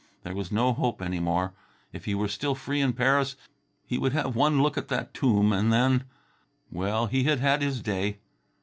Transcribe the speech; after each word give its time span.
There 0.23 0.33
was 0.33 0.51
no 0.51 0.73
hope 0.73 0.99
any 0.99 1.19
more. 1.19 1.53
If 1.93 2.05
he 2.05 2.15
were 2.15 2.27
still 2.27 2.55
free 2.55 2.81
in 2.81 2.93
Paris 2.93 3.35
he 3.85 3.99
would 3.99 4.13
have 4.13 4.35
one 4.35 4.63
look 4.63 4.75
at 4.75 4.87
that 4.87 5.13
tomb, 5.13 5.53
and 5.53 5.71
then... 5.71 6.05
well, 6.71 7.05
he 7.05 7.25
had 7.25 7.39
had 7.39 7.61
his 7.61 7.83
day. 7.83 8.17